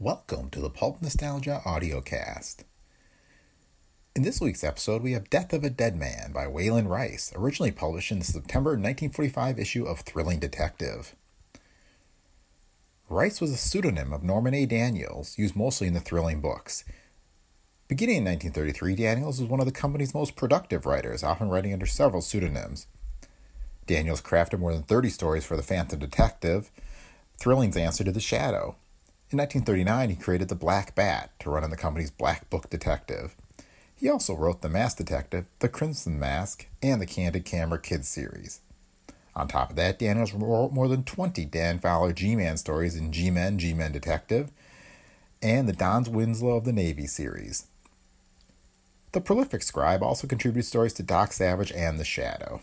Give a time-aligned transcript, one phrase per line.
[0.00, 2.58] Welcome to the Pulp Nostalgia audiocast.
[4.14, 7.72] In this week's episode, we have Death of a Dead Man by Wayland Rice, originally
[7.72, 11.16] published in the September 1945 issue of Thrilling Detective.
[13.08, 14.66] Rice was a pseudonym of Norman A.
[14.66, 16.84] Daniels, used mostly in the thrilling books.
[17.88, 21.86] Beginning in 1933, Daniels was one of the company's most productive writers, often writing under
[21.86, 22.86] several pseudonyms.
[23.88, 26.70] Daniels crafted more than 30 stories for the Phantom Detective,
[27.40, 28.76] Thrilling's answer to the Shadow,
[29.30, 33.36] in 1939, he created the Black Bat to run in the company's Black Book Detective.
[33.94, 38.60] He also wrote The Mask Detective, The Crimson Mask, and the Candid Camera Kids series.
[39.36, 43.12] On top of that, Daniels wrote more than 20 Dan Fowler G Man stories in
[43.12, 44.50] G Men, G Men Detective,
[45.42, 47.66] and the Don's Winslow of the Navy series.
[49.12, 52.62] The prolific scribe also contributed stories to Doc Savage and The Shadow.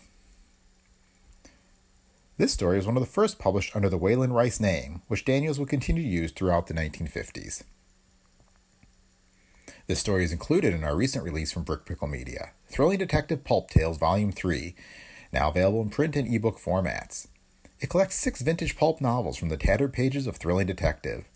[2.38, 5.58] This story is one of the first published under the Wayland Rice name, which Daniels
[5.58, 7.62] would continue to use throughout the 1950s.
[9.86, 13.70] This story is included in our recent release from Brick Pickle Media, Thrilling Detective Pulp
[13.70, 14.74] Tales Volume 3,
[15.32, 17.26] now available in print and ebook formats.
[17.80, 21.30] It collects six vintage pulp novels from the tattered pages of Thrilling Detective.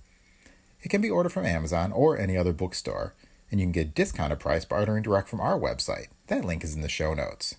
[0.82, 3.14] It can be ordered from Amazon or any other bookstore,
[3.50, 6.08] and you can get a discounted price by ordering direct from our website.
[6.26, 7.56] That link is in the show notes.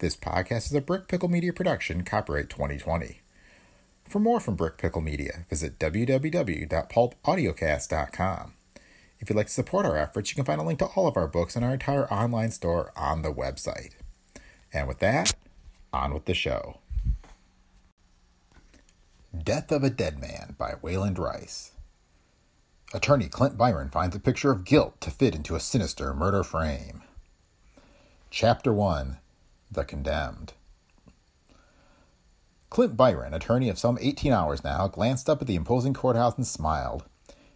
[0.00, 3.20] This podcast is a Brick Pickle Media production, copyright 2020.
[4.04, 8.52] For more from Brick Pickle Media, visit www.pulpaudiocast.com.
[9.18, 11.16] If you'd like to support our efforts, you can find a link to all of
[11.16, 13.94] our books and our entire online store on the website.
[14.72, 15.34] And with that,
[15.92, 16.78] on with the show.
[19.36, 21.72] Death of a Dead Man by Wayland Rice.
[22.94, 27.02] Attorney Clint Byron finds a picture of guilt to fit into a sinister murder frame.
[28.30, 29.18] Chapter 1
[29.70, 30.54] the Condemned.
[32.70, 36.46] Clint Byron, attorney of some 18 hours now, glanced up at the imposing courthouse and
[36.46, 37.04] smiled.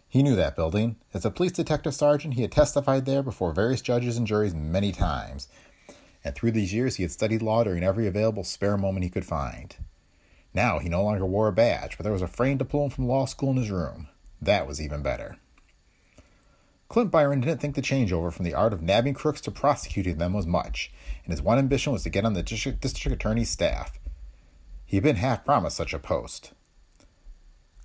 [0.07, 0.97] He knew that building.
[1.13, 4.91] As a police detective sergeant, he had testified there before various judges and juries many
[4.91, 5.47] times,
[6.23, 9.25] and through these years he had studied law during every available spare moment he could
[9.25, 9.75] find.
[10.53, 13.25] Now he no longer wore a badge, but there was a framed diploma from law
[13.25, 14.07] school in his room.
[14.41, 15.37] That was even better.
[16.93, 20.31] Clint Byron didn't think the changeover from the art of nabbing crooks to prosecuting them
[20.31, 20.91] was much,
[21.25, 23.97] and his one ambition was to get on the district, district attorney's staff.
[24.85, 26.51] He had been half promised such a post.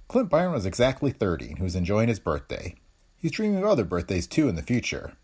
[0.08, 2.74] Clint Byron was exactly 30 and he was enjoying his birthday.
[3.16, 5.14] He's dreaming of other birthdays too in the future.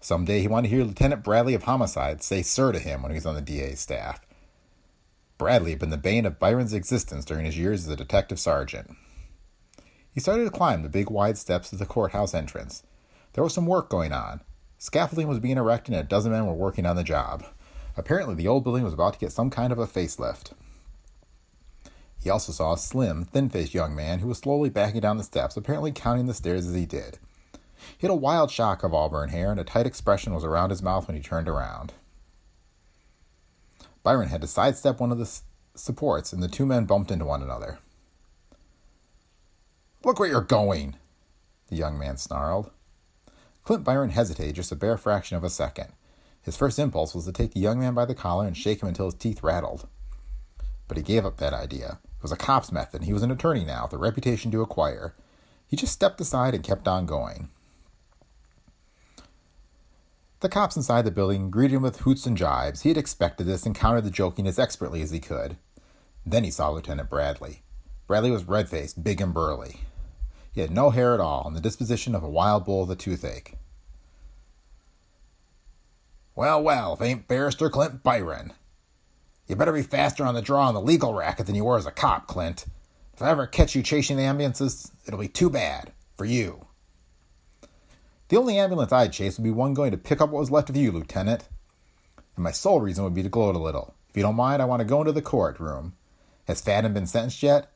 [0.00, 3.16] Someday he wanted to hear Lieutenant Bradley of Homicide say sir to him when he
[3.16, 4.24] was on the DA's staff.
[5.36, 8.96] Bradley had been the bane of Byron's existence during his years as a detective sergeant.
[10.18, 12.82] He started to climb the big wide steps of the courthouse entrance.
[13.34, 14.40] There was some work going on.
[14.76, 17.44] Scaffolding was being erected and a dozen men were working on the job.
[17.96, 20.54] Apparently, the old building was about to get some kind of a facelift.
[22.20, 25.22] He also saw a slim, thin faced young man who was slowly backing down the
[25.22, 27.20] steps, apparently counting the stairs as he did.
[27.96, 30.82] He had a wild shock of auburn hair, and a tight expression was around his
[30.82, 31.92] mouth when he turned around.
[34.02, 35.40] Byron had to sidestep one of the
[35.76, 37.78] supports, and the two men bumped into one another.
[40.08, 40.96] Look where you're going,
[41.66, 42.70] the young man snarled.
[43.62, 45.92] Clint Byron hesitated just a bare fraction of a second.
[46.40, 48.88] His first impulse was to take the young man by the collar and shake him
[48.88, 49.86] until his teeth rattled.
[50.88, 51.98] But he gave up that idea.
[52.04, 54.62] It was a cop's method, and he was an attorney now, with a reputation to
[54.62, 55.14] acquire.
[55.66, 57.50] He just stepped aside and kept on going.
[60.40, 62.80] The cops inside the building greeted him with hoots and jibes.
[62.80, 65.58] He had expected this and countered the joking as expertly as he could.
[66.24, 67.60] Then he saw Lieutenant Bradley.
[68.06, 69.80] Bradley was red faced, big and burly.
[70.58, 72.96] He had no hair at all, and the disposition of a wild bull with a
[72.96, 73.54] toothache.
[76.34, 78.52] Well, well, if ain't Barrister Clint Byron.
[79.46, 81.86] You better be faster on the draw on the legal racket than you were as
[81.86, 82.66] a cop, Clint.
[83.14, 85.92] If I ever catch you chasing the ambulances, it'll be too bad.
[86.16, 86.66] For you.
[88.26, 90.70] The only ambulance I'd chase would be one going to pick up what was left
[90.70, 91.46] of you, Lieutenant.
[92.34, 93.94] And my sole reason would be to gloat a little.
[94.10, 95.94] If you don't mind, I want to go into the courtroom.
[96.48, 97.70] Has Fadden been sentenced yet?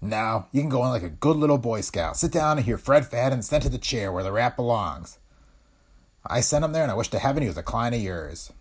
[0.00, 2.16] No, you can go in like a good little Boy Scout.
[2.16, 5.18] Sit down and hear Fred Fadden sent to the chair where the rat belongs.
[6.26, 8.52] I sent him there, and I wish to heaven he was a client of yours.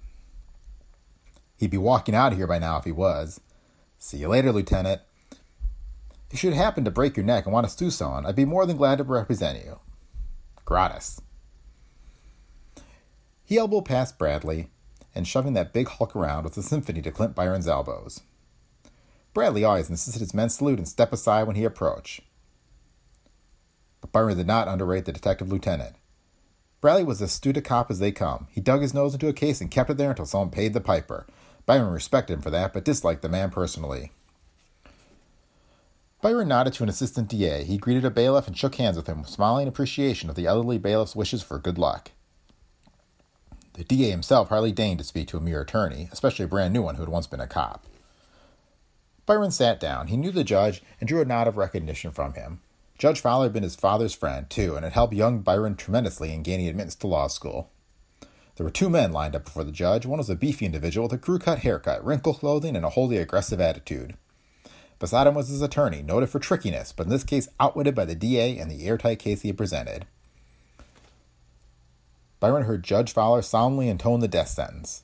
[1.58, 3.40] He'd be walking out of here by now if he was.
[4.00, 5.02] See you later, Lieutenant.
[5.32, 8.46] If you should happen to break your neck and want to sue someone, I'd be
[8.46, 9.80] more than glad to represent you.
[10.66, 11.22] Gratis.
[13.44, 14.70] He elbowed past Bradley,
[15.16, 18.22] and shoving that big hulk around with a symphony to Clint Byron's elbows.
[19.38, 22.22] Bradley always insisted his men salute and step aside when he approached.
[24.02, 25.96] But Byron did not underrate the detective lieutenant.
[26.82, 28.48] Bradley was as astute a cop as they come.
[28.50, 30.82] He dug his nose into a case and kept it there until someone paid the
[30.82, 31.28] piper.
[31.68, 34.12] Byron respected him for that, but disliked the man personally.
[36.24, 37.64] Byron nodded to an assistant DA.
[37.64, 41.16] He greeted a bailiff and shook hands with him, smiling appreciation of the elderly bailiff's
[41.16, 42.10] wishes for good luck.
[43.74, 46.82] The DA himself hardly deigned to speak to a mere attorney, especially a brand new
[46.82, 47.86] one who had once been a cop.
[49.28, 50.08] Byron sat down.
[50.08, 52.62] He knew the judge and drew a nod of recognition from him.
[52.98, 56.42] Judge Fowler had been his father's friend, too, and had helped young Byron tremendously in
[56.42, 57.70] gaining admittance to law school.
[58.56, 60.06] There were two men lined up before the judge.
[60.06, 63.18] One was a beefy individual with a crew cut haircut, wrinkled clothing, and a wholly
[63.18, 64.16] aggressive attitude.
[64.98, 68.16] Beside him was his attorney, noted for trickiness, but in this case outwitted by the
[68.16, 70.08] DA and the airtight case he had presented.
[72.40, 75.04] Byron heard Judge Fowler solemnly intone the death sentence.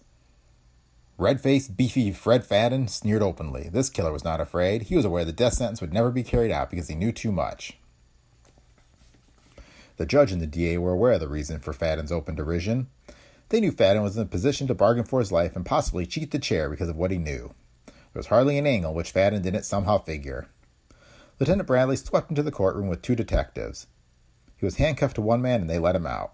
[1.18, 3.70] Red faced, beefy Fred Fadden sneered openly.
[3.72, 4.84] This killer was not afraid.
[4.84, 7.32] He was aware the death sentence would never be carried out because he knew too
[7.32, 7.78] much.
[9.98, 12.88] The judge and the DA were aware of the reason for Fadden's open derision.
[13.50, 16.32] They knew Fadden was in a position to bargain for his life and possibly cheat
[16.32, 17.54] the chair because of what he knew.
[17.86, 20.48] There was hardly an angle which Fadden didn't somehow figure.
[21.40, 23.86] Lieutenant Bradley swept into the courtroom with two detectives.
[24.58, 26.34] He was handcuffed to one man and they let him out.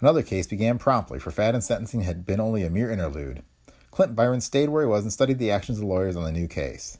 [0.00, 3.42] Another case began promptly, for Fadden's sentencing had been only a mere interlude.
[3.90, 6.32] Clint Byron stayed where he was and studied the actions of the lawyers on the
[6.32, 6.98] new case.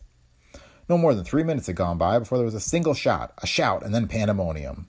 [0.89, 3.47] No more than three minutes had gone by before there was a single shot, a
[3.47, 4.87] shout, and then pandemonium.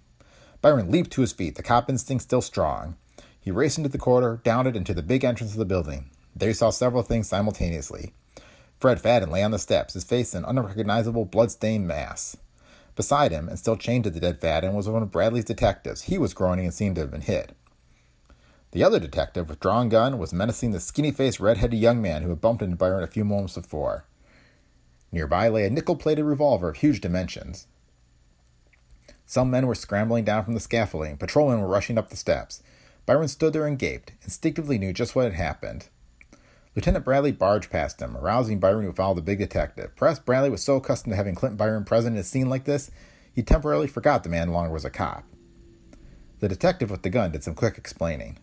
[0.62, 2.95] Byron leaped to his feet, the cop instinct still strong.
[3.39, 6.09] He raced into the corridor, down it, into the big entrance of the building.
[6.36, 8.13] There he saw several things simultaneously.
[8.80, 12.38] Fred Fadden lay on the steps, his face an unrecognizable blood-stained mass.
[12.95, 16.04] Beside him, and still chained to the dead Fadden, was one of Bradley's detectives.
[16.04, 17.56] He was groaning and seemed to have been hit.
[18.72, 22.42] The other detective, with drawn gun, was menacing the skinny-faced, red-headed young man who had
[22.42, 24.06] bumped into Byron a few moments before.
[25.12, 27.68] Nearby lay a nickel-plated revolver of huge dimensions.
[29.25, 31.18] Some men were scrambling down from the scaffolding.
[31.18, 32.62] Patrolmen were rushing up the steps.
[33.06, 35.88] Byron stood there and gaped, instinctively knew just what had happened.
[36.75, 39.96] Lieutenant Bradley barged past him, arousing Byron who followed the big detective.
[39.96, 42.92] Perhaps Bradley was so accustomed to having Clint Byron present in a scene like this,
[43.34, 45.24] he temporarily forgot the man no longer was a cop.
[46.40, 48.38] The detective with the gun did some quick explaining.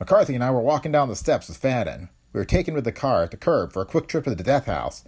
[0.00, 2.08] McCarthy and I were walking down the steps with Fadden.
[2.32, 4.42] We were taken with the car at the curb for a quick trip to the
[4.42, 5.04] death house.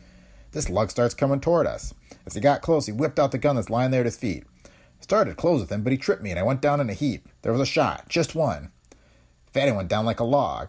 [0.52, 1.94] This lug starts coming toward us.
[2.26, 4.44] As he got close, he whipped out the gun that's lying there at his feet.
[4.66, 6.94] I started close with him, but he tripped me and I went down in a
[6.94, 7.26] heap.
[7.40, 8.70] There was a shot, just one.
[9.54, 10.68] Fadden went down like a log.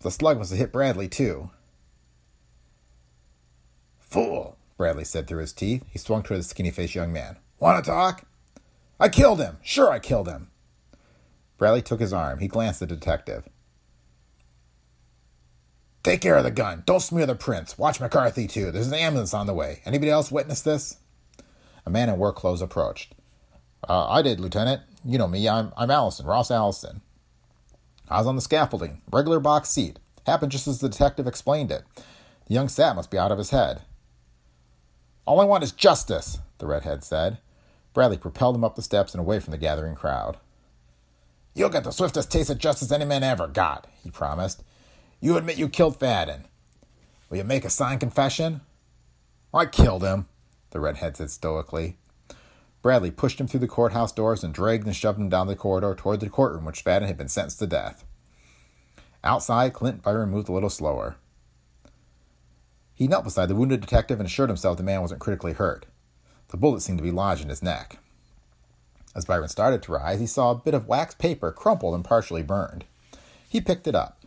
[0.00, 1.50] The slug must have hit Bradley, too.
[4.00, 5.84] Fool, Bradley said through his teeth.
[5.90, 7.36] He swung toward the skinny faced young man.
[7.60, 8.26] Want to talk?
[8.98, 9.58] I killed him.
[9.62, 10.50] Sure, I killed him.
[11.58, 12.40] Bradley took his arm.
[12.40, 13.48] He glanced at the detective.
[16.02, 16.82] Take care of the gun.
[16.84, 17.78] Don't smear the prints.
[17.78, 18.70] Watch McCarthy, too.
[18.70, 19.80] There's an ambulance on the way.
[19.86, 20.98] Anybody else witness this?
[21.86, 23.14] A man in work clothes approached.
[23.88, 24.82] Uh, I did, Lieutenant.
[25.04, 25.48] You know me.
[25.48, 27.00] I'm, I'm Allison, Ross Allison.
[28.08, 29.98] I was on the scaffolding, regular box seat.
[30.26, 31.84] Happened just as the detective explained it.
[32.46, 33.82] The young sap must be out of his head.
[35.26, 37.38] All I want is justice, the redhead said.
[37.94, 40.36] Bradley propelled him up the steps and away from the gathering crowd.
[41.54, 44.64] You'll get the swiftest taste of justice any man ever got, he promised.
[45.20, 46.44] You admit you killed Fadden.
[47.30, 48.60] Will you make a signed confession?
[49.52, 50.26] I killed him,
[50.70, 51.96] the redhead said stoically.
[52.82, 55.94] Bradley pushed him through the courthouse doors and dragged and shoved him down the corridor
[55.94, 58.04] toward the courtroom which Fadden had been sentenced to death.
[59.22, 61.16] Outside, Clint Byron moved a little slower.
[62.94, 65.86] He knelt beside the wounded detective and assured himself the man wasn't critically hurt.
[66.48, 67.98] The bullet seemed to be lodged in his neck.
[69.14, 72.42] As Byron started to rise, he saw a bit of wax paper crumpled and partially
[72.42, 72.84] burned.
[73.48, 74.20] He picked it up.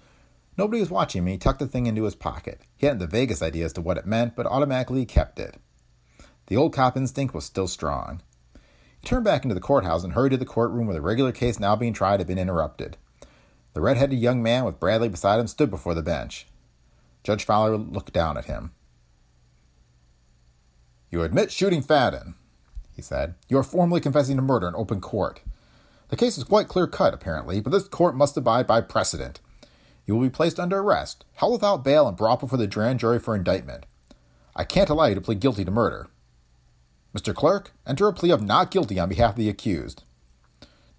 [0.58, 2.62] Nobody was watching him, he tucked the thing into his pocket.
[2.78, 5.60] He hadn't the vaguest idea as to what it meant, but automatically kept it.
[6.48, 8.22] The old cop instinct was still strong.
[9.00, 11.60] He turned back into the courthouse and hurried to the courtroom where the regular case
[11.60, 12.98] now being tried had been interrupted.
[13.74, 16.48] The red-headed young man with Bradley beside him stood before the bench.
[17.24, 18.72] Judge Fowler looked down at him.
[21.12, 22.34] You admit shooting Fadden,
[22.98, 23.36] he said.
[23.48, 25.40] You are formally confessing to murder in open court.
[26.10, 29.40] The case is quite clear cut, apparently, but this court must abide by precedent.
[30.06, 33.20] You will be placed under arrest, held without bail, and brought before the grand jury
[33.20, 33.86] for indictment.
[34.56, 36.08] I can't allow you to plead guilty to murder.
[37.16, 37.36] Mr.
[37.36, 40.04] Clerk, enter a plea of not guilty on behalf of the accused.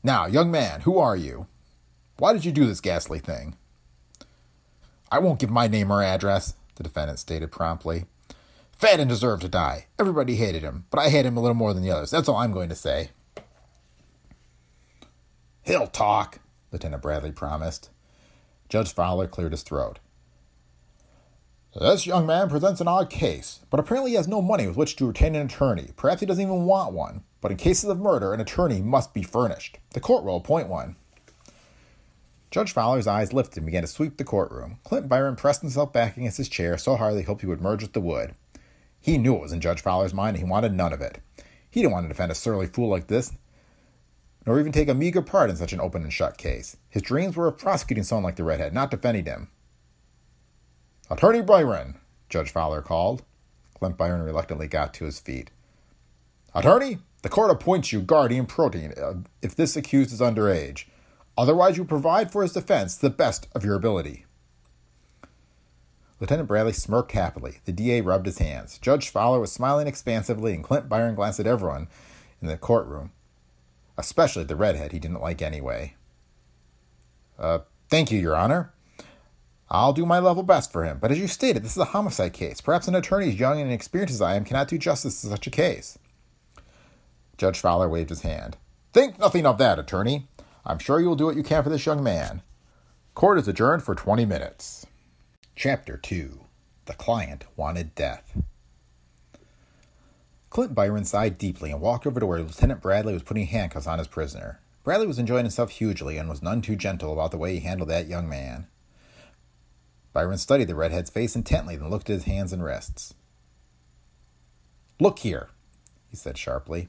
[0.05, 1.49] Now, young man, who are you?
[2.19, 3.57] Why did you do this ghastly thing?
[5.11, 8.05] I won't give my name or address, the defendant stated promptly.
[8.79, 9.87] Fadden deserved to die.
[9.99, 12.11] Everybody hated him, but I hate him a little more than the others.
[12.11, 13.11] That's all I'm going to say.
[15.63, 16.39] He'll talk,
[16.71, 17.91] Lieutenant Bradley promised.
[18.69, 19.99] Judge Fowler cleared his throat.
[21.75, 24.97] This young man presents an odd case, but apparently he has no money with which
[24.97, 25.91] to retain an attorney.
[25.97, 27.23] Perhaps he doesn't even want one.
[27.41, 29.79] But in cases of murder, an attorney must be furnished.
[29.93, 30.97] The court will appoint one.
[32.51, 34.79] Judge Fowler's eyes lifted and began to sweep the courtroom.
[34.85, 37.83] Clint Byron pressed himself back against his chair so hard he hoped he would merge
[37.83, 38.35] with the wood.
[39.01, 41.21] He knew it was in Judge Fowler's mind and he wanted none of it.
[41.71, 43.33] He didn't want to defend a surly fool like this,
[44.47, 46.77] nor even take a meager part in such an open and shut case.
[46.89, 49.51] His dreams were of prosecuting someone like the redhead, not defending him.
[51.11, 53.23] Attorney Byron, Judge Fowler called.
[53.79, 55.51] Clint Byron reluctantly got to his feet.
[56.55, 60.85] Attorney, the court appoints you guardian protean uh, if this accused is underage.
[61.37, 64.25] Otherwise, you provide for his defense to the best of your ability.
[66.21, 67.59] Lieutenant Bradley smirked happily.
[67.65, 68.79] The DA rubbed his hands.
[68.79, 71.89] Judge Fowler was smiling expansively, and Clint Byron glanced at everyone
[72.43, 73.13] in the courtroom,
[73.97, 75.95] especially the redhead he didn't like anyway.
[77.39, 78.73] Uh, thank you, Your Honor.
[79.71, 82.33] I'll do my level best for him, but as you stated, this is a homicide
[82.33, 82.61] case.
[82.61, 85.47] Perhaps an attorney as young and inexperienced as I am cannot do justice to such
[85.47, 85.99] a case.
[87.37, 88.57] Judge Fowler waved his hand.
[88.93, 90.27] Think nothing of that, attorney.
[90.65, 92.43] I'm sure you will do what you can for this young man.
[93.15, 94.87] Court is adjourned for 20 minutes.
[95.61, 96.39] Chapter 2
[96.85, 98.33] The Client Wanted Death.
[100.51, 103.99] Clint Byron sighed deeply and walked over to where Lieutenant Bradley was putting handcuffs on
[103.99, 104.61] his prisoner.
[104.85, 107.91] Bradley was enjoying himself hugely and was none too gentle about the way he handled
[107.91, 108.69] that young man.
[110.13, 113.15] Byron studied the redhead's face intently, then looked at his hands and wrists.
[115.01, 115.49] Look here,
[116.09, 116.89] he said sharply.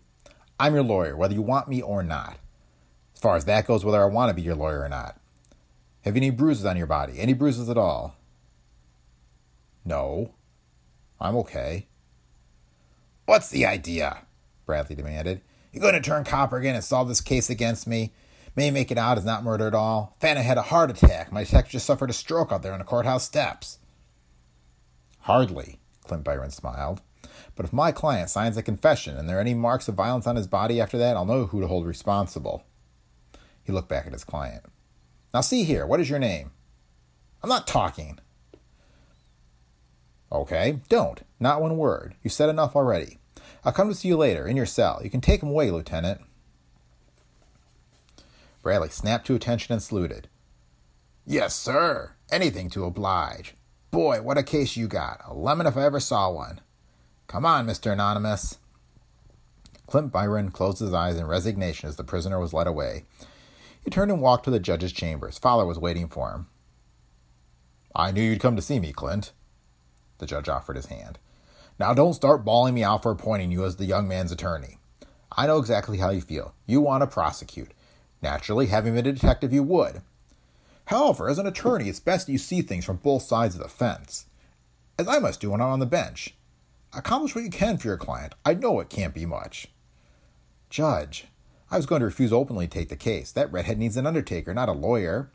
[0.59, 2.37] I'm your lawyer, whether you want me or not.
[3.15, 5.19] As far as that goes, whether I want to be your lawyer or not.
[6.03, 7.19] Have you any bruises on your body?
[7.19, 8.18] Any bruises at all?
[9.85, 10.33] No.
[11.19, 11.87] I'm okay.
[13.25, 14.25] What's the idea?
[14.65, 15.41] Bradley demanded.
[15.71, 18.13] You going to turn copper again and solve this case against me?
[18.55, 20.15] May make it out as not murder at all.
[20.19, 21.31] Fannin had a heart attack.
[21.31, 23.79] My detective just suffered a stroke out there on the courthouse steps.
[25.21, 27.01] Hardly, Clint Byron smiled.
[27.55, 30.35] But if my client signs a confession and there are any marks of violence on
[30.35, 32.63] his body after that, I'll know who to hold responsible.
[33.63, 34.63] He looked back at his client.
[35.33, 36.51] Now, see here, what is your name?
[37.43, 38.19] I'm not talking.
[40.39, 41.21] Okay, don't.
[41.37, 42.15] Not one word.
[42.23, 43.17] You've said enough already.
[43.65, 45.01] I'll come to see you later, in your cell.
[45.03, 46.21] You can take him away, Lieutenant.
[48.61, 50.29] Bradley snapped to attention and saluted.
[51.25, 52.13] Yes, sir.
[52.31, 53.53] Anything to oblige.
[53.91, 55.19] Boy, what a case you got.
[55.27, 56.61] A lemon if I ever saw one.
[57.27, 57.91] Come on, Mr.
[57.91, 58.59] Anonymous.
[59.87, 63.03] Clint Byron closed his eyes in resignation as the prisoner was led away.
[63.83, 65.37] He turned and walked to the judge's chambers.
[65.37, 66.47] Fowler was waiting for him.
[67.93, 69.33] I knew you'd come to see me, Clint.
[70.19, 71.17] The judge offered his hand.
[71.79, 74.77] Now don't start bawling me out for appointing you as the young man's attorney.
[75.35, 76.53] I know exactly how you feel.
[76.65, 77.71] You want to prosecute.
[78.21, 80.01] Naturally, having been a detective, you would.
[80.85, 84.25] However, as an attorney, it's best you see things from both sides of the fence,
[84.97, 86.35] as I must do when I'm on the bench.
[86.93, 88.33] Accomplish what you can for your client.
[88.43, 89.67] I know it can't be much.
[90.69, 91.27] Judge,
[91.71, 93.31] I was going to refuse openly to take the case.
[93.31, 95.29] That redhead needs an undertaker, not a lawyer.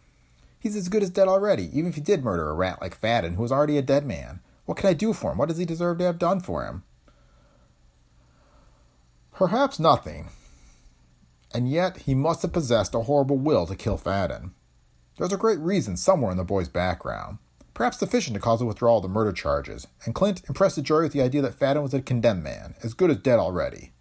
[0.59, 3.37] He's as good as dead already, even if he did murder a rat like Fadden,
[3.37, 4.41] who was already a dead man.
[4.65, 5.39] What can I do for him?
[5.39, 6.85] What does he deserve to have done for him?
[9.33, 10.31] Perhaps nothing.
[11.53, 14.53] And yet he must have possessed a horrible will to kill Fadden.
[15.19, 17.39] There's a great reason somewhere in the boy's background
[17.75, 21.05] perhaps sufficient to cause the withdrawal of the murder charges, and Clint impressed the jury
[21.05, 23.93] with the idea that Fadden was a condemned man, as good as dead already.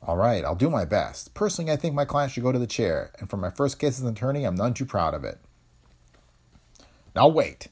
[0.00, 1.34] All right, I'll do my best.
[1.34, 3.98] Personally, I think my client should go to the chair, and for my first case
[3.98, 5.38] as an attorney, I'm none too proud of it.
[7.14, 7.68] Now wait.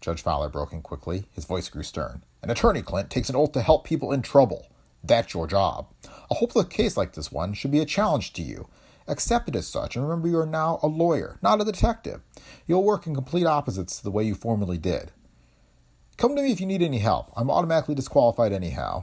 [0.00, 1.24] Judge Fowler broke in quickly.
[1.32, 2.22] His voice grew stern.
[2.42, 4.68] An attorney, Clint, takes an oath to help people in trouble.
[5.04, 5.88] That's your job.
[6.30, 8.68] A hopeless case like this one should be a challenge to you,
[9.10, 12.20] Accept it as such, and remember you are now a lawyer, not a detective.
[12.68, 15.10] You'll work in complete opposites to the way you formerly did.
[16.16, 17.32] Come to me if you need any help.
[17.36, 19.02] I'm automatically disqualified anyhow.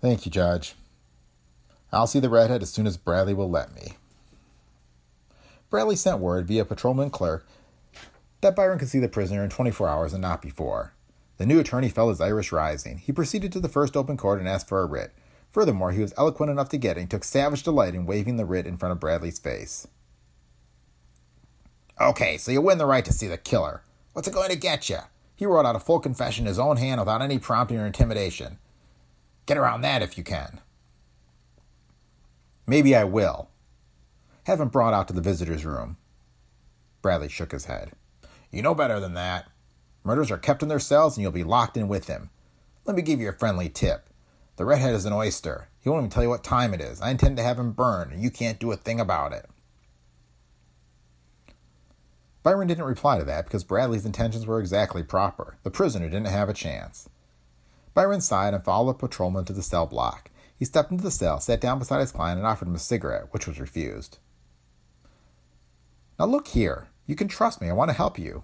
[0.00, 0.76] Thank you, Judge.
[1.92, 3.94] I'll see the redhead as soon as Bradley will let me.
[5.68, 7.44] Bradley sent word via patrolman clerk
[8.42, 10.92] that Byron could see the prisoner in 24 hours and not before.
[11.38, 12.98] The new attorney felt his Irish rising.
[12.98, 15.12] He proceeded to the first open court and asked for a writ.
[15.50, 18.44] Furthermore, he was eloquent enough to get it and took savage delight in waving the
[18.44, 19.86] writ in front of Bradley's face.
[22.00, 23.82] Okay, so you win the right to see the killer.
[24.12, 24.98] What's it going to get you?
[25.36, 28.58] He wrote out a full confession in his own hand without any prompting or intimidation.
[29.46, 30.60] Get around that if you can.
[32.66, 33.48] Maybe I will.
[34.44, 35.96] Have him brought out to the visitor's room.
[37.02, 37.92] Bradley shook his head.
[38.52, 39.50] You know better than that.
[40.04, 42.30] Murders are kept in their cells and you'll be locked in with him.
[42.84, 44.08] Let me give you a friendly tip.
[44.56, 45.68] The redhead is an oyster.
[45.80, 47.00] He won't even tell you what time it is.
[47.00, 49.48] I intend to have him burned, and you can't do a thing about it.
[52.42, 55.56] Byron didn't reply to that because Bradley's intentions were exactly proper.
[55.62, 57.08] The prisoner didn't have a chance.
[57.94, 60.30] Byron sighed and followed the patrolman to the cell block.
[60.58, 63.28] He stepped into the cell, sat down beside his client, and offered him a cigarette,
[63.32, 64.18] which was refused.
[66.18, 66.88] Now look here.
[67.12, 67.68] You can trust me.
[67.68, 68.42] I want to help you.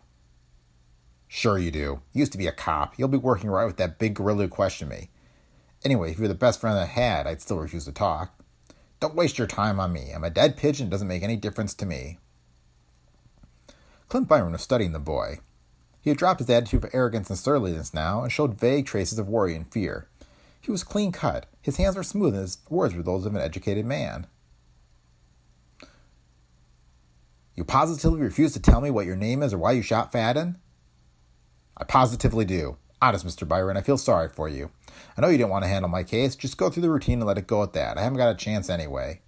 [1.26, 2.02] Sure you do.
[2.12, 2.98] You used to be a cop.
[2.98, 5.08] You'll be working right with that big gorilla who questioned me.
[5.86, 8.38] Anyway, if you're the best friend I had, I'd still refuse to talk.
[9.00, 10.12] Don't waste your time on me.
[10.14, 10.88] I'm a dead pigeon.
[10.88, 12.18] It doesn't make any difference to me.
[14.10, 15.38] Clint Byron was studying the boy.
[16.02, 19.30] He had dropped his attitude of arrogance and surliness now and showed vague traces of
[19.30, 20.08] worry and fear.
[20.60, 21.46] He was clean cut.
[21.62, 24.26] His hands were smooth and his words were those of an educated man.
[27.58, 30.58] You positively refuse to tell me what your name is or why you shot Fadden?
[31.76, 32.76] I positively do.
[33.02, 33.48] Honest, Mr.
[33.48, 34.70] Byron, I feel sorry for you.
[35.16, 36.36] I know you didn't want to handle my case.
[36.36, 37.98] Just go through the routine and let it go at that.
[37.98, 39.22] I haven't got a chance anyway.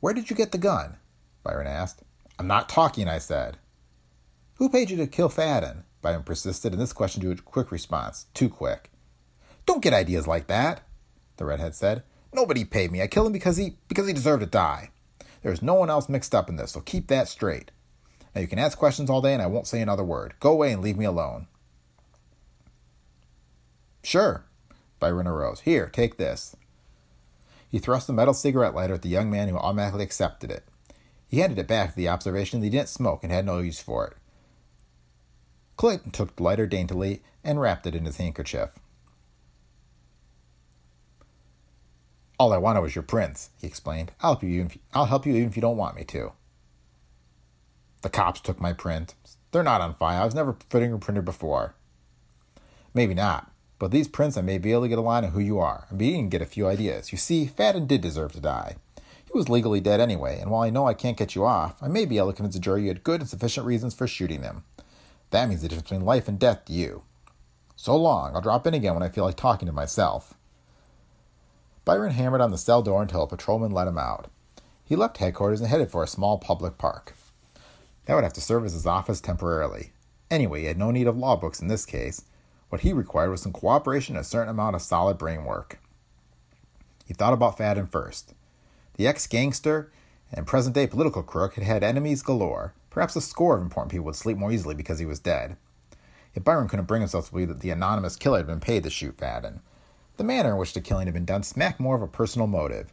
[0.00, 0.96] Where did you get the gun?
[1.44, 2.02] Byron asked.
[2.36, 3.58] I'm not talking, I said.
[4.56, 5.84] Who paid you to kill Fadden?
[6.02, 8.26] Byron persisted, and this question drew a quick response.
[8.34, 8.90] Too quick.
[9.66, 10.80] Don't get ideas like that,
[11.36, 12.02] the redhead said.
[12.34, 13.00] Nobody paid me.
[13.00, 14.90] I killed him because he because he deserved to die.
[15.42, 17.70] There's no one else mixed up in this, so keep that straight.
[18.34, 20.34] Now you can ask questions all day and I won't say another word.
[20.40, 21.46] Go away and leave me alone.
[24.02, 24.44] Sure.
[24.98, 25.60] Byron arose.
[25.60, 26.56] Here, take this.
[27.70, 30.64] He thrust the metal cigarette lighter at the young man who automatically accepted it.
[31.28, 33.80] He handed it back to the observation that he didn't smoke and had no use
[33.80, 34.16] for it.
[35.76, 38.70] Clinton took the lighter daintily and wrapped it in his handkerchief.
[42.38, 44.12] All I wanted was your prints, he explained.
[44.20, 46.32] I'll help you, if, I'll help you even if you don't want me to.
[48.02, 49.14] The cops took my print.
[49.52, 50.22] They're not on file.
[50.22, 51.74] I was never fingerprinted before.
[52.92, 55.40] Maybe not, but these prints I may be able to get a line on who
[55.40, 57.12] you are and be and get a few ideas.
[57.12, 58.76] You see, Fadden did deserve to die.
[58.96, 61.88] He was legally dead anyway, and while I know I can't get you off, I
[61.88, 64.42] may be able to convince the jury you had good and sufficient reasons for shooting
[64.42, 64.64] him.
[65.30, 67.02] That means the difference between life and death to you.
[67.76, 68.34] So long.
[68.34, 70.34] I'll drop in again when I feel like talking to myself.
[71.84, 74.30] Byron hammered on the cell door until a patrolman let him out.
[74.84, 77.14] He left headquarters and headed for a small public park.
[78.06, 79.92] That would have to serve as his office temporarily.
[80.30, 82.24] Anyway, he had no need of law books in this case.
[82.68, 85.78] What he required was some cooperation and a certain amount of solid brain work.
[87.04, 88.34] He thought about Fadden first.
[88.94, 89.92] The ex gangster
[90.32, 92.74] and present day political crook had had enemies galore.
[92.90, 95.56] Perhaps a score of important people would sleep more easily because he was dead.
[96.34, 98.90] Yet Byron couldn't bring himself to believe that the anonymous killer had been paid to
[98.90, 99.60] shoot Fadden.
[100.16, 102.92] The manner in which the killing had been done smacked more of a personal motive.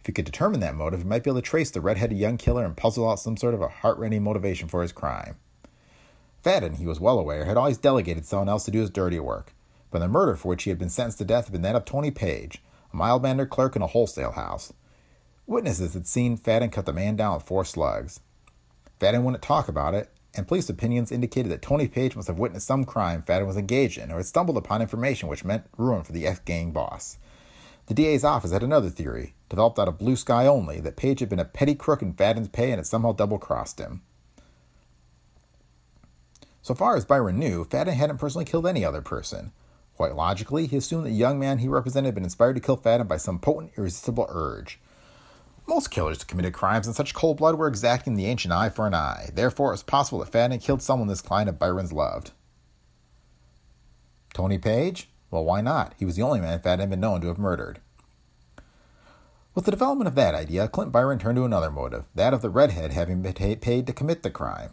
[0.00, 2.38] If he could determine that motive, he might be able to trace the red-headed young
[2.38, 5.36] killer and puzzle out some sort of a heart-rending motivation for his crime.
[6.42, 9.52] Fadden, he was well aware, had always delegated someone else to do his dirty work,
[9.90, 11.84] but the murder for which he had been sentenced to death had been that of
[11.84, 14.72] Tony Page, a mild-mannered clerk in a wholesale house.
[15.46, 18.20] Witnesses had seen Fadden cut the man down with four slugs.
[18.98, 22.66] Fadden wouldn't talk about it, and police opinions indicated that Tony Page must have witnessed
[22.66, 26.12] some crime Fadden was engaged in or had stumbled upon information which meant ruin for
[26.12, 27.18] the ex gang boss.
[27.86, 31.28] The DA's office had another theory, developed out of blue sky only, that Page had
[31.28, 34.02] been a petty crook in Fadden's pay and had somehow double crossed him.
[36.62, 39.52] So far as Byron knew, Fadden hadn't personally killed any other person.
[39.96, 42.76] Quite logically, he assumed that the young man he represented had been inspired to kill
[42.76, 44.80] Fadden by some potent, irresistible urge.
[45.68, 48.86] Most killers who committed crimes in such cold blood were exacting the ancient eye for
[48.86, 49.30] an eye.
[49.34, 52.30] Therefore, it was possible that Fadden killed someone this client of Byron's loved.
[54.32, 55.08] Tony Page?
[55.30, 55.94] Well, why not?
[55.98, 57.80] He was the only man Fadden had been known to have murdered.
[59.54, 62.50] With the development of that idea, Clint Byron turned to another motive, that of the
[62.50, 64.70] redhead having been paid to commit the crime.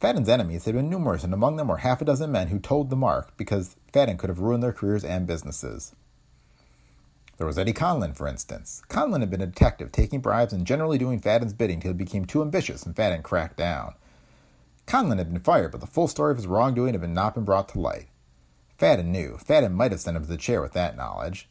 [0.00, 2.90] Fadden's enemies had been numerous, and among them were half a dozen men who toed
[2.90, 5.94] the mark because Fadden could have ruined their careers and businesses.
[7.38, 8.82] There was Eddie Conlin, for instance.
[8.88, 12.24] Conlin had been a detective, taking bribes and generally doing Fadden's bidding till he became
[12.24, 13.94] too ambitious and Fadden cracked down.
[14.86, 17.44] Conlin had been fired, but the full story of his wrongdoing had been not been
[17.44, 18.08] brought to light.
[18.76, 19.38] Fadden knew.
[19.38, 21.48] Fadden might have sent him to the chair with that knowledge.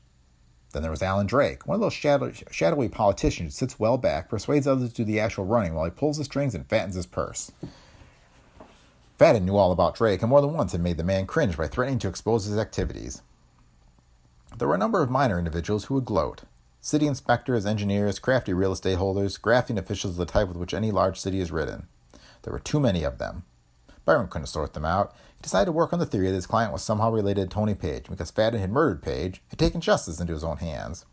[0.74, 4.28] Then there was Alan Drake, one of those shadow, shadowy politicians who sits well back,
[4.28, 7.06] persuades others to do the actual running while he pulls the strings and fattens his
[7.06, 7.52] purse.
[9.18, 11.68] Fadden knew all about Drake and more than once had made the man cringe by
[11.68, 13.22] threatening to expose his activities.
[14.56, 16.44] There were a number of minor individuals who would gloat
[16.80, 20.90] city inspectors, engineers, crafty real estate holders, grafting officials of the type with which any
[20.90, 21.88] large city is ridden.
[22.44, 23.44] There were too many of them.
[24.06, 25.14] Byron couldn't sort them out.
[25.36, 27.76] He decided to work on the theory that his client was somehow related to Tony
[27.76, 31.06] Page because Fadden had murdered Page, had taken justice into his own hands.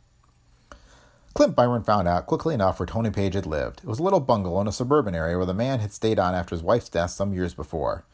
[1.35, 3.81] Clint Byron found out quickly enough where Tony Page had lived.
[3.81, 6.37] It was a little bungalow in a suburban area where the man had stayed on
[6.37, 8.05] after his wife's death some years before.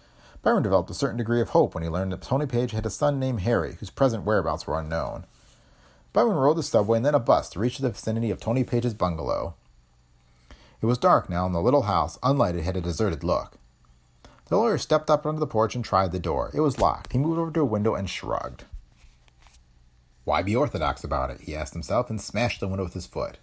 [0.42, 2.90] Byron developed a certain degree of hope when he learned that Tony Page had a
[2.90, 5.26] son named Harry, whose present whereabouts were unknown.
[6.12, 8.94] Byron rode the subway and then a bus to reach the vicinity of Tony Page's
[8.94, 9.54] bungalow.
[10.80, 13.58] It was dark now, and the little house, unlighted, had a deserted look.
[14.46, 16.50] The lawyer stepped up onto the porch and tried the door.
[16.54, 17.12] It was locked.
[17.12, 18.64] He moved over to a window and shrugged.
[20.24, 21.42] Why be orthodox about it?
[21.42, 23.36] he asked himself, and smashed the window with his foot.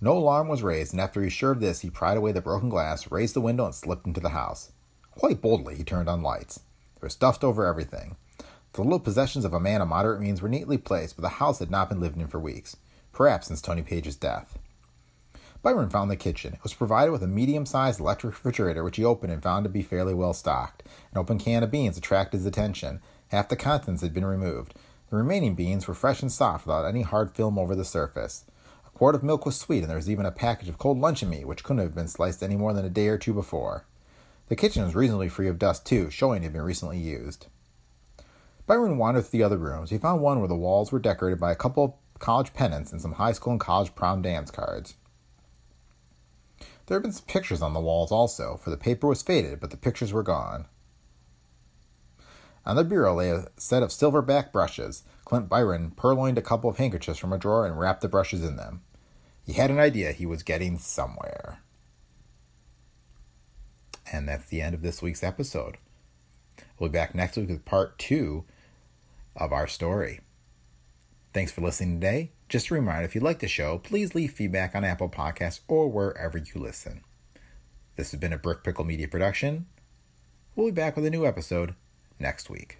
[0.00, 2.40] No alarm was raised, and after he was sure of this, he pried away the
[2.40, 4.72] broken glass, raised the window, and slipped into the house.
[5.16, 6.60] Quite boldly, he turned on lights.
[6.94, 8.16] There was dust over everything.
[8.72, 11.58] The little possessions of a man of moderate means were neatly placed, but the house
[11.58, 12.76] had not been lived in for weeks,
[13.12, 14.58] perhaps since Tony Page's death.
[15.62, 16.54] Byron found the kitchen.
[16.54, 19.70] It was provided with a medium sized electric refrigerator, which he opened and found to
[19.70, 20.82] be fairly well stocked.
[21.12, 23.00] An open can of beans attracted his attention.
[23.28, 24.74] Half the contents had been removed.
[25.10, 28.44] The remaining beans were fresh and soft without any hard film over the surface.
[28.86, 31.28] A quart of milk was sweet, and there was even a package of cold luncheon
[31.28, 33.84] meat, which couldn't have been sliced any more than a day or two before.
[34.52, 37.46] The kitchen was reasonably free of dust, too, showing it had been recently used.
[38.66, 39.88] Byron wandered through the other rooms.
[39.88, 43.00] He found one where the walls were decorated by a couple of college pennants and
[43.00, 44.96] some high school and college prom dance cards.
[46.84, 49.70] There had been some pictures on the walls also, for the paper was faded, but
[49.70, 50.66] the pictures were gone.
[52.66, 55.02] On the bureau lay a set of silverback brushes.
[55.24, 58.56] Clint Byron purloined a couple of handkerchiefs from a drawer and wrapped the brushes in
[58.56, 58.82] them.
[59.46, 61.60] He had an idea he was getting somewhere.
[64.12, 65.78] And that's the end of this week's episode.
[66.78, 68.44] We'll be back next week with part two
[69.34, 70.20] of our story.
[71.32, 72.32] Thanks for listening today.
[72.48, 75.88] Just a reminder if you like the show, please leave feedback on Apple Podcasts or
[75.88, 77.00] wherever you listen.
[77.96, 79.66] This has been a Brick Pickle Media production.
[80.54, 81.74] We'll be back with a new episode
[82.18, 82.78] next week.